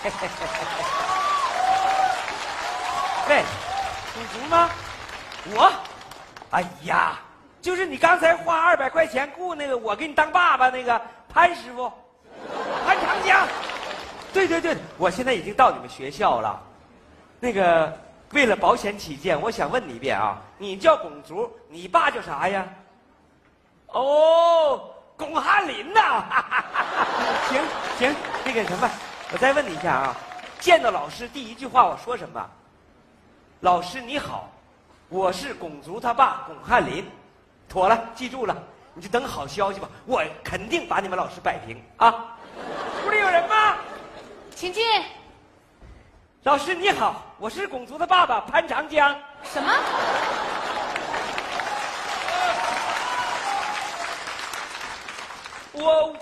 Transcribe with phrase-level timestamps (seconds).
[3.28, 3.44] 喂，
[4.14, 4.70] 拱足吗？
[5.54, 5.70] 我，
[6.50, 7.18] 哎呀，
[7.60, 11.92] 就是你刚才花二百块钱雇那个我给你当爸爸那个潘师傅，
[12.86, 13.46] 潘长江。
[14.32, 16.60] 对对对，我现在已经到你们学校了。
[17.38, 17.92] 那个，
[18.30, 22.66] 为了保险起见，我想问你一遍啊，你叫巩足，你爸叫啥呀？
[23.88, 24.80] 哦，
[25.16, 26.24] 巩汉林呐。
[27.50, 27.60] 行
[27.98, 28.14] 行，
[28.44, 28.88] 那个什么，
[29.32, 30.16] 我再问你一下啊，
[30.58, 32.44] 见到老师第一句话我说什么？
[33.60, 34.50] 老师你好，
[35.08, 37.08] 我是巩足他爸巩汉林，
[37.68, 38.56] 妥了，记住了，
[38.92, 42.36] 你就等好消息吧，我肯定把你们老师摆平啊。
[43.06, 43.76] 屋里有人吗？
[44.56, 44.84] 请进。
[46.42, 49.16] 老师你好，我是巩足的爸爸潘长江。
[49.44, 49.72] 什么？
[55.72, 56.16] 我，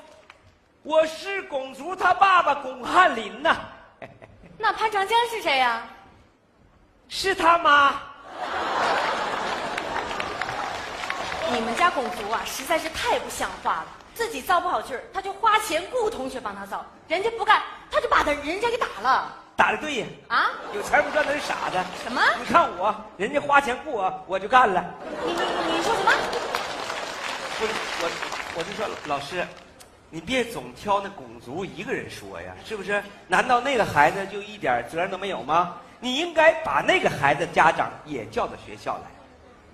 [0.88, 3.55] 我是巩足他爸爸巩汉林呐。
[4.56, 5.83] 那潘长江是谁呀？
[7.11, 7.92] 是他妈。
[11.53, 13.86] 你们家巩足啊，实在是太不像话了。
[14.14, 19.30] 自己造不好句儿，他就花钱雇同学帮他造，人家不干，他就把他人家给打了。
[19.56, 20.06] 打的对呀。
[20.28, 20.47] 啊？
[20.73, 21.77] 有钱不赚那是傻子。
[22.02, 22.23] 什么？
[22.41, 24.83] 你看我，人家花钱雇我，我就干了。
[25.23, 26.12] 你你你说什么？
[27.58, 28.11] 不是我，
[28.56, 29.47] 我就说老师，
[30.11, 33.03] 你别总挑那拱足一个人说呀，是不是？
[33.27, 35.77] 难道那个孩子就一点责任都没有吗？
[36.01, 39.03] 你应该把那个孩子家长也叫到学校来。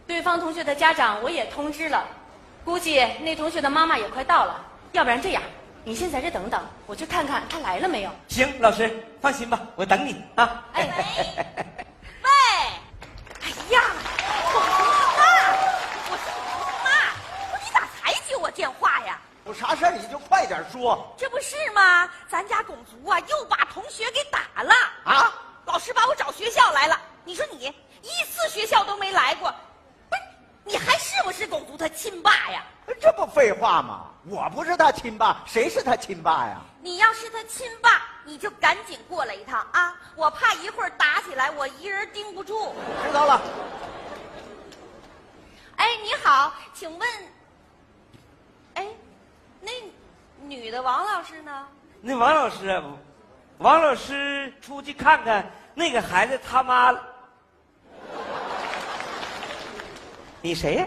[0.06, 2.04] 对方同学的家长我也通知了，
[2.64, 4.64] 估计那同学的妈妈也快到了。
[4.92, 5.42] 要不然这样，
[5.84, 8.10] 你先在这等等，我去看看他来了没有。
[8.28, 8.90] 行，老师
[9.20, 10.64] 放心吧，我等你啊。
[10.72, 11.66] 哎，喂，
[19.54, 22.10] 啥事儿你就快点说这不是吗？
[22.28, 24.74] 咱家拱足啊，又把同学给打了
[25.04, 25.32] 啊！
[25.64, 27.00] 老师把我找学校来了。
[27.24, 29.54] 你说你一次学校都没来过，
[30.10, 30.22] 不是？
[30.64, 32.62] 你还是不是拱足他亲爸呀？
[33.00, 34.10] 这不废话吗？
[34.26, 36.60] 我不是他亲爸，谁是他亲爸呀？
[36.80, 39.94] 你要是他亲爸，你就赶紧过来一趟啊！
[40.16, 42.74] 我怕一会儿打起来，我一人盯不住。
[43.06, 43.40] 知道了。
[45.76, 47.08] 哎，你好，请问，
[48.74, 48.86] 哎，
[49.60, 49.70] 那
[50.48, 51.66] 女的王老师呢？
[52.00, 52.82] 那王老师，
[53.58, 56.94] 王老师出去看看那个孩子他妈。
[60.42, 60.86] 你谁呀？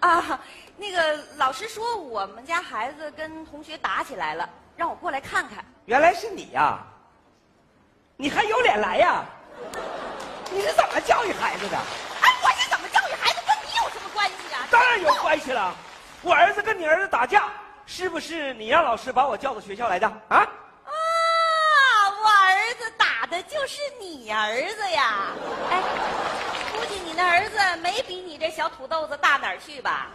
[0.00, 0.40] 啊，
[0.76, 5.64] 那个老师说我们家孩子跟同学打起来了，让我过来看看。
[5.86, 6.78] 原来是你呀！
[8.16, 9.24] 你还有脸来呀？
[10.52, 11.76] 你是怎么教育孩子的？
[11.76, 14.66] 哎，我是怎么教育孩子，跟你有什么关系啊？
[14.70, 15.74] 当然有关系了。
[16.22, 17.50] 我儿子跟你儿子打架，
[17.86, 20.06] 是不是你让老师把我叫到学校来的？
[20.28, 20.36] 啊？
[20.36, 20.90] 啊，
[22.22, 25.28] 我儿子打的就是你儿子呀！
[25.70, 25.80] 哎，
[26.76, 30.08] 估计你那儿子没比你这小土豆子大哪儿去吧？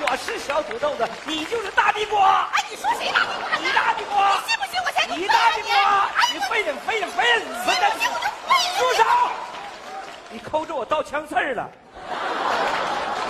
[0.00, 2.48] 我是小土豆子，你就是大地瓜。
[2.52, 3.58] 哎，你说谁大地瓜呢？
[3.60, 4.28] 你大地瓜。
[4.28, 6.10] 你信不信我先给你大地你瓜！
[6.16, 7.46] 哎你废了，废了，废了！
[7.46, 9.04] 信不信我就废了你住手！
[10.30, 11.68] 你抠着我倒枪刺儿了！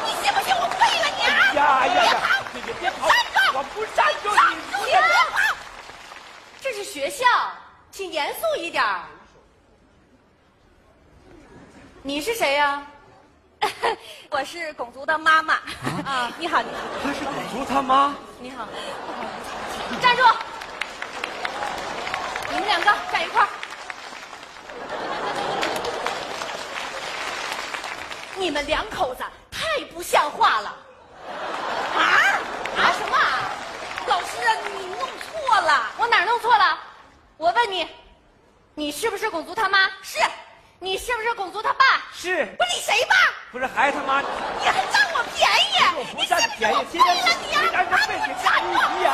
[0.05, 1.53] 你信不信我废了你啊？
[1.55, 2.28] 呀呀呀！
[2.61, 3.03] 站住！
[3.55, 4.35] 我不站住！
[4.35, 4.85] 站你住！
[4.85, 5.57] 别跑！
[6.61, 7.25] 这是学校，
[7.91, 8.85] 请严肃一点。
[12.03, 12.83] 你是谁呀？
[14.31, 15.55] 我是巩足的妈妈。
[16.05, 16.79] 啊你好，你好。
[17.03, 18.15] 他是巩足他妈。
[18.41, 18.67] 你好，
[20.01, 20.23] 站住！
[22.51, 23.49] 你们两个站一块儿。
[28.37, 30.77] 你们两口子太不像话了！
[31.97, 32.01] 啊
[32.77, 33.51] 啊什么啊？
[34.07, 35.91] 老师啊，你弄错了。
[35.99, 36.79] 我哪儿弄错了？
[37.37, 37.89] 我问你，
[38.75, 38.93] 你
[39.29, 39.85] 是拱足他妈？
[40.01, 40.19] 是，
[40.79, 41.85] 你是不是拱足他爸？
[42.15, 43.15] 是不是你谁爸？
[43.53, 44.23] 不是孩子他妈？
[44.23, 45.75] 你还占我便宜？
[45.99, 49.13] 我不占便宜，现在是你让人被你吓一跳。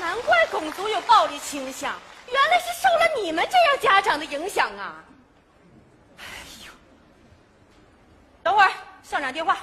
[0.00, 1.94] 难怪拱足有暴力倾向，
[2.26, 4.96] 原来是受了你们这样家长的影响啊！
[6.18, 6.24] 哎
[6.66, 6.72] 呦，
[8.42, 8.72] 等会儿
[9.04, 9.56] 校长电话。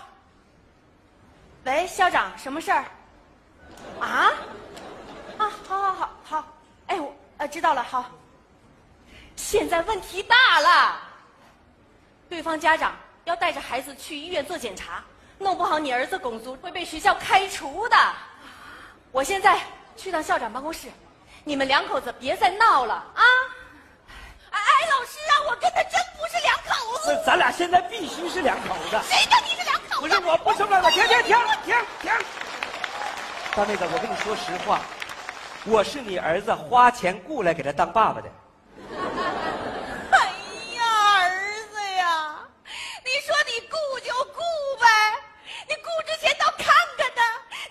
[1.66, 2.86] 喂，校长，什么事儿？
[4.00, 4.32] 啊？
[5.38, 6.48] 啊，好好好好，
[6.88, 7.15] 哎，我
[7.46, 8.06] 呃知道了，好。
[9.36, 11.00] 现在问题大了，
[12.28, 12.96] 对方家长
[13.26, 15.04] 要带着孩子去医院做检查，
[15.38, 17.96] 弄不好你儿子拱足会被学校开除的。
[19.12, 19.60] 我现在
[19.96, 20.88] 去趟校长办公室，
[21.44, 23.22] 你们两口子别再闹了啊！
[24.50, 27.24] 哎哎，老师啊，我跟他真不是两口子。
[27.24, 29.00] 咱俩现在必须是两口子。
[29.08, 30.02] 谁跟你是两口子？
[30.02, 30.96] 不是，我不是两口子。
[30.96, 32.12] 停停停停停！
[33.56, 34.82] 大妹子，我跟你说实话，
[35.68, 38.30] 我是你儿子花钱雇来给他当爸爸的。
[40.12, 40.20] 哎
[40.76, 40.84] 呀，
[41.24, 41.32] 儿
[41.74, 42.38] 子呀，
[43.04, 44.42] 你说你顾就顾
[44.80, 44.86] 呗，
[45.68, 47.22] 你顾之前倒看看呢。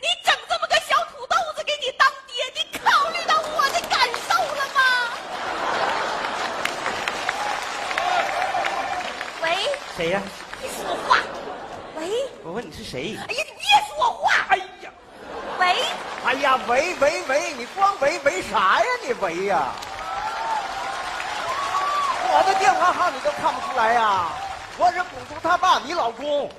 [0.01, 4.81] 你整这么个小土豆子给你当爹，你考虑到我的感受了吗？
[9.41, 10.21] 喂，谁呀？
[10.61, 11.19] 别说话。
[11.95, 13.17] 喂，我问你是谁？
[13.29, 13.63] 哎呀，你别
[13.95, 14.47] 说话。
[14.49, 14.91] 哎呀，
[15.61, 15.77] 喂，
[16.27, 18.87] 哎呀，喂喂喂，你光喂喂啥呀？
[19.03, 19.73] 你喂呀？
[22.37, 24.29] 我的电话号你都看不出来呀？
[24.79, 26.51] 我是公主他爸，你老公。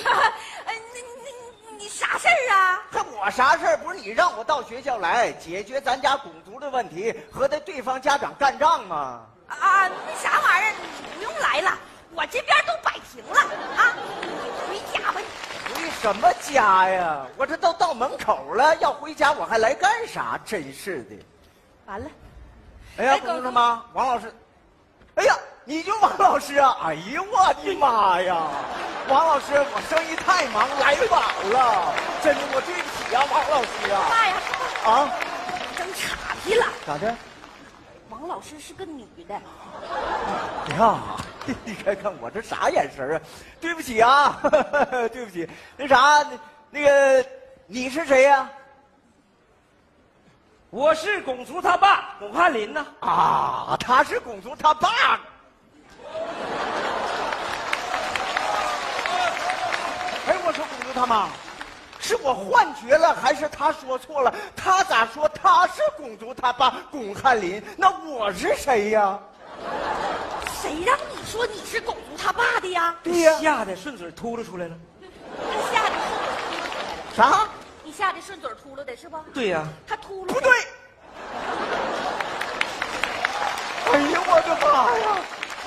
[0.66, 2.82] 哎，你你你啥事儿啊？
[2.92, 3.76] 这我啥事儿？
[3.78, 9.22] 不是你让我到学校来解决咱家拱族的问题，和他对方家长干仗吗？
[9.48, 11.72] 啊，那啥玩意儿，你不用来了，
[12.14, 13.40] 我这边都摆平了
[13.76, 13.85] 啊，
[16.06, 17.26] 什么家呀？
[17.36, 20.38] 我这都到门口了，要回家我还来干啥？
[20.44, 21.16] 真是的！
[21.86, 22.06] 完了，
[22.98, 24.32] 哎呀，哎公主他妈，王老师，
[25.16, 26.76] 哎呀，你就王老师啊！
[26.84, 28.36] 哎呀，我的妈呀！
[29.08, 31.20] 王老师，我生意太忙，来晚
[31.50, 31.92] 了，
[32.22, 34.06] 真的，我对不起啊，王老师啊！
[34.08, 34.36] 爸呀，
[34.84, 35.10] 啊，
[35.76, 36.66] 整岔劈了。
[36.86, 37.12] 咋的？
[38.10, 39.34] 王老师是个女的，
[40.78, 41.00] 呀，
[41.64, 43.20] 你看看我这啥眼神啊？
[43.60, 44.40] 对不起啊，
[45.12, 45.48] 对不起。
[45.76, 46.38] 那啥，那
[46.70, 47.25] 那个
[47.66, 48.48] 你是谁呀、
[50.70, 52.84] 我是龚族他爸巩汉林呐。
[53.00, 53.76] 啊？
[53.78, 54.88] 他是公主他爸。
[60.28, 61.28] 哎，我说公主他妈，
[62.00, 64.34] 是我幻觉了，还是他说错了？
[64.56, 67.62] 他咋说他是公主他爸巩汉林？
[67.76, 69.16] 那我是谁呀？
[70.60, 72.94] 谁让你说你是狗族他爸的呀？
[73.02, 74.78] 对呀、吓得顺嘴秃噜出来了。
[75.00, 75.06] 你
[75.73, 77.49] 吓得顺嘴秃噜出来了，啥？
[77.82, 79.19] 你吓得顺嘴秃噜的是不？
[79.34, 80.50] 对呀、他秃噜不对！
[83.93, 84.67] 哎呀，我的妈
[84.99, 85.06] 呀！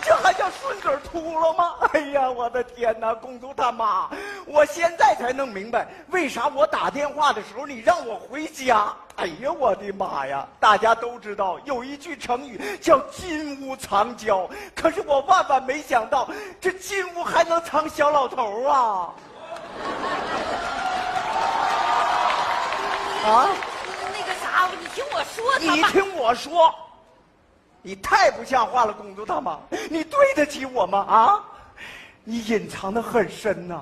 [0.09, 1.75] 这还叫顺嘴秃噜吗？
[1.93, 4.09] 哎呀，我的天哪，公主他妈！
[4.47, 8.91] 我现在才弄明白，为啥我打电话的时候你让我回家？
[9.17, 10.47] 哎呀，我的妈呀！
[10.59, 16.27] 大家都知道有一句成语叫“金屋藏娇”，可是我万万没想到，
[16.59, 19.13] 这金屋还能藏小老头啊！
[23.25, 23.47] 啊！
[24.11, 25.59] 那个啥，你听我说。
[25.59, 26.73] 你听我说，
[27.81, 29.57] 你太不像话了，公主大妈，
[29.89, 30.99] 你对得起我吗？
[30.99, 31.43] 啊，
[32.23, 33.81] 你隐藏的很深呐、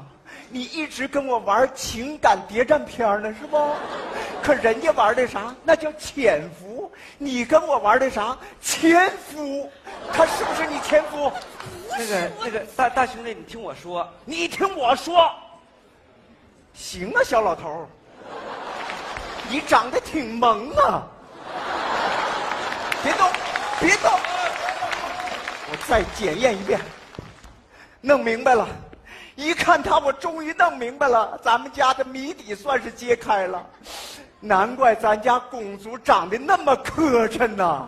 [0.50, 3.58] 你一直跟我玩情感谍战片呢，是不？
[4.44, 5.54] 可人家玩的啥？
[5.64, 6.92] 那叫潜伏。
[7.18, 8.38] 你跟我玩的啥？
[8.62, 9.70] 前夫。
[10.14, 11.32] 他是不是你前夫？
[11.90, 15.30] 那个那个大大兄弟，你听我说，你听我说。
[16.74, 17.88] 行啊，小老头儿
[19.50, 21.08] 你长得挺萌啊！
[23.04, 23.28] 别动，
[23.80, 24.12] 别动！
[25.70, 26.80] 我再检验一遍，
[28.02, 28.68] 弄明白了。
[29.36, 33.64] 一看他，我终于弄明白了，咱们家的谜底算是揭开了。
[34.40, 37.88] 难怪咱家公主长得那么磕碜呐！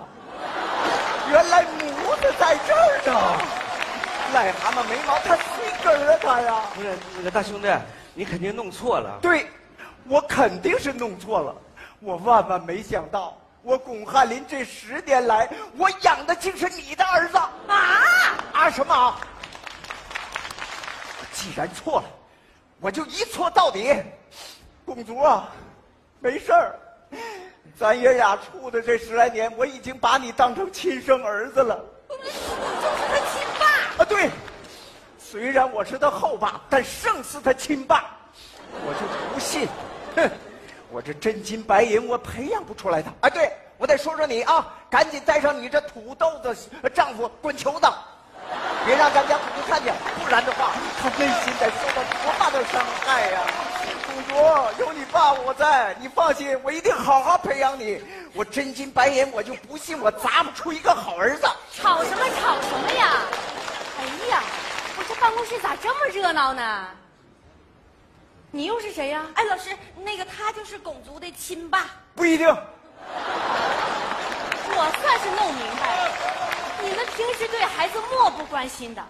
[1.32, 3.14] 原来模子在这儿呢。
[4.34, 6.62] 癞蛤蟆没毛，它碎根儿啊，它呀。
[6.76, 7.68] 不是那个大兄弟，
[8.14, 9.18] 你肯定弄错了。
[9.22, 9.48] 对，
[10.08, 11.56] 我肯定是弄错了。
[12.00, 18.04] 我万万没想到，我巩汉林这十年来，我养的竟是你的儿子啊
[18.54, 19.20] 啊什么啊？
[21.34, 22.06] 既然错了，
[22.80, 23.96] 我就一错到底。
[24.86, 25.50] 公主啊，
[26.20, 26.80] 没事儿，
[27.78, 31.80] 咱爷俩处的这十来年，我已经把你当成亲生儿子了。
[32.10, 32.32] 就是
[33.08, 34.04] 他亲爸。
[34.04, 34.30] 啊，对，
[35.18, 38.18] 虽然我是他后爸，但胜似他亲爸。
[38.72, 39.00] 我就
[39.34, 39.68] 不信，
[40.16, 40.30] 哼，
[40.92, 43.12] 我这真金白银我培养不出来他。
[43.22, 46.56] 啊，对，我得说说你啊，赶紧带上你这土豆子
[46.94, 47.88] 丈夫滚球子，
[48.86, 53.42] 别让咱家公主看见，不然的话，他内心得受到多大的伤害呀、
[54.08, 58.02] 公主，有你爸我在，你放心，我一定好好培养你。
[58.34, 61.48] 我真金白银，我就不信我砸不出一个好儿子。
[61.74, 63.22] 吵什么吵什么呀？
[64.00, 64.44] 哎呀，
[64.98, 66.88] 我这办公室咋这么热闹呢？
[68.52, 69.26] 你又是谁呀？
[69.36, 69.70] 哎，老师，
[70.04, 71.86] 那个他就是拱族的亲爸。
[72.16, 72.48] 不一定。
[74.72, 76.12] 我算是弄明白了，
[76.82, 79.04] 你们平时对孩子漠不关心的，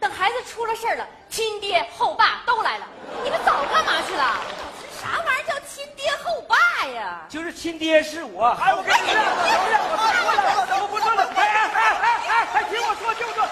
[0.00, 2.86] 等孩子出了事儿了，亲爹后爸都来了，
[3.22, 4.40] 你们早干嘛去了？
[4.80, 7.26] 这啥玩意儿叫亲爹后爸呀？
[7.28, 8.46] 就是亲爹是我。
[8.46, 13.46] 哎，我跟你说，我我不说了，哎哎哎哎哎，哎，听我说，听我说，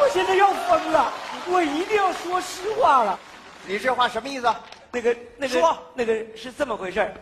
[0.00, 1.12] 我现在要疯了，
[1.48, 3.18] 我一定要说实话了。
[3.66, 4.52] 你这话什么意思？
[4.92, 7.14] 那个那个说那个是这么回事儿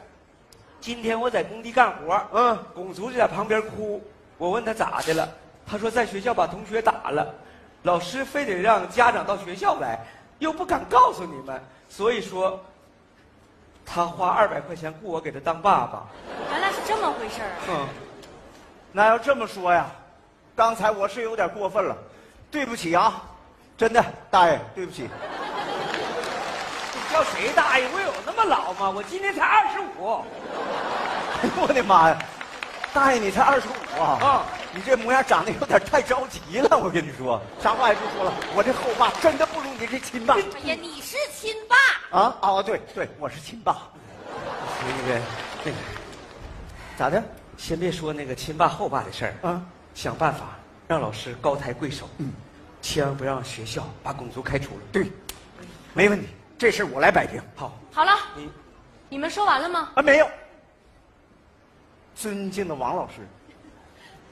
[0.81, 4.03] 今天我在工地干活，嗯公主就在旁边哭。
[4.39, 5.29] 我问他咋的了，
[5.67, 7.35] 他说在学校把同学打了，
[7.83, 9.99] 老师非得让家长到学校来，
[10.39, 12.59] 又不敢告诉你们，所以说，
[13.85, 16.07] 他花二百块钱雇我给他当爸爸。
[16.51, 17.59] 原来是这么回事儿啊！
[17.69, 17.89] 嗯，
[18.93, 19.91] 那要这么说呀，
[20.55, 21.97] 刚才我是有点过分了，
[22.51, 23.23] 对不起啊，
[23.77, 25.09] 真的，大爷，对不起。
[27.09, 27.89] 你叫谁大爷？
[27.89, 28.91] 我有那么老吗？
[28.91, 30.23] 我今年才二十五。
[31.41, 32.19] 哎呦我的妈呀，
[32.93, 34.19] 大爷你才二十五啊！
[34.21, 42.37] 啊你这模样长得有点太着急了，我跟你说，啥话也不说了，我这后爸真的不如你这亲爸哎呀，你是亲爸，啊！
[42.43, 43.79] 哦，对对，我是亲爸。
[44.85, 45.21] 那个
[45.65, 45.77] 那个，
[46.99, 47.23] 咋的？
[47.57, 49.63] 先别说那个亲爸后爸的事儿，啊，
[49.95, 52.31] 想办法让老师高抬贵手，嗯，
[52.83, 54.81] 千万不让学校把公族开除了。
[54.93, 55.11] 对，
[55.95, 57.41] 没问题，这事我来摆平。
[57.55, 58.51] 好，好了，你
[59.11, 59.91] 你们说完了吗？
[59.95, 60.29] 啊，没有。
[62.17, 63.27] 尊敬的王老师，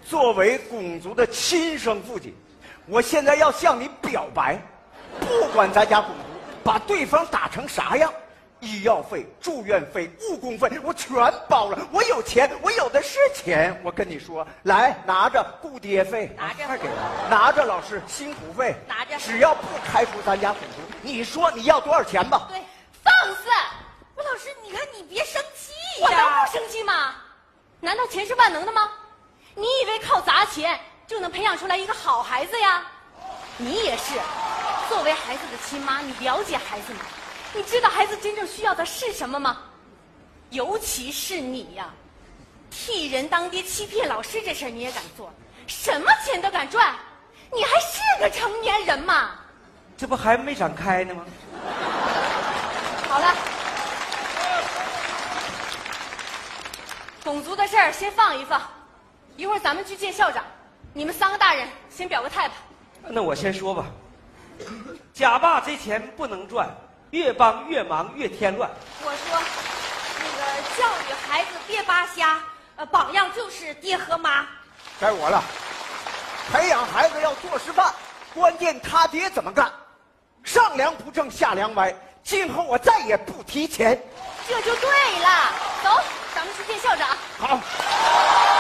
[0.05, 2.35] 作为巩族的亲生父亲，
[2.87, 4.61] 我现在要向你表白，
[5.21, 6.23] 不管咱家拱族
[6.65, 8.13] 把对方打成啥样，
[8.61, 11.15] 医药费、住院费、误工费我全
[11.49, 11.79] 包了。
[11.93, 13.79] 我有钱，我有的是钱。
[13.85, 22.47] 我跟你说，来拿着顾爹费，拿着快给他，拿着老师辛苦费，拿着只要不开除咱家拱族，你说你要多少钱吧？
[22.49, 22.63] 对，
[23.03, 23.49] 放肆！
[24.15, 25.73] 我老师，你看你别生气
[26.03, 26.53] 呀我能不。
[26.53, 27.15] 生气吗？
[27.81, 28.91] 难道钱是万能的吗？
[29.55, 32.83] 你以为靠砸钱就能培养出来一个好孩子呀？
[33.59, 34.15] 你也是，
[34.89, 37.01] 作为孩子的亲妈，你了解孩子吗？
[37.55, 39.59] 你知道孩子真正需要的是什么吗？
[40.51, 41.91] 尤其是你呀，
[42.71, 45.33] 替人当爹、欺骗老师这事儿你也敢做，
[45.67, 46.95] 什么钱都敢赚，
[47.53, 49.31] 你还是个成年人吗？
[49.97, 51.25] 这不还没长开呢吗？
[53.09, 53.35] 好了，
[57.25, 58.61] 种族的事儿先放一放，
[59.37, 60.45] 一会儿咱们去见校长。
[60.93, 62.55] 你们三个大人先表个态吧。
[63.09, 63.87] 那我先说吧，
[65.13, 66.69] 假爸这钱不能赚，
[67.11, 68.71] 越帮越忙越添乱。
[69.03, 69.41] 我说，
[70.19, 70.41] 那个
[70.77, 72.41] 教育孩子别扒瞎，
[72.77, 74.47] 呃，榜样就是爹和妈。
[75.01, 75.43] 该我了。
[76.53, 77.93] 培养孩子要做示范，
[78.35, 79.71] 关键他爹怎么干，
[80.45, 81.95] 上梁不正下梁歪。
[82.23, 84.01] 今后我再也不提钱。
[84.49, 84.89] 这就对
[85.21, 85.53] 了。
[85.83, 86.01] 走，
[86.35, 87.09] 咱们去见校长。
[87.39, 88.56] 好。